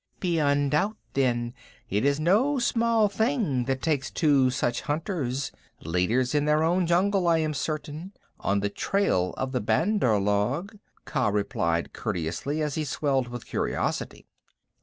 [0.19, 1.53] "Beyond doubt then
[1.87, 7.27] it is no small thing that takes two such hunters leaders in their own jungle
[7.27, 12.83] I am certain on the trail of the Bandar log," Kaa replied courteously, as he
[12.83, 14.25] swelled with curiosity.